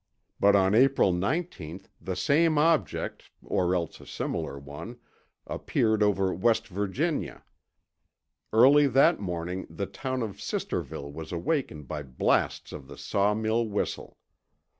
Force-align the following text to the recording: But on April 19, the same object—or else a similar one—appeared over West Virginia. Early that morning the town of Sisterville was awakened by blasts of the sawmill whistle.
But 0.39 0.55
on 0.55 0.73
April 0.73 1.13
19, 1.13 1.81
the 2.01 2.15
same 2.15 2.57
object—or 2.57 3.75
else 3.75 4.01
a 4.01 4.07
similar 4.07 4.57
one—appeared 4.57 6.01
over 6.01 6.33
West 6.33 6.67
Virginia. 6.67 7.43
Early 8.51 8.87
that 8.87 9.19
morning 9.19 9.67
the 9.69 9.85
town 9.85 10.23
of 10.23 10.41
Sisterville 10.41 11.11
was 11.11 11.31
awakened 11.31 11.87
by 11.87 12.01
blasts 12.01 12.71
of 12.71 12.87
the 12.87 12.97
sawmill 12.97 13.67
whistle. 13.67 14.17